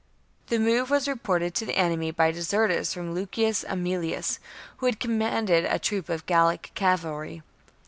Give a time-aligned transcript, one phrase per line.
[0.47, 4.39] The move was reported to the enemy by deserters from Lucius Aemilius,
[4.77, 7.43] who commanded a troop of Gallic cavalry.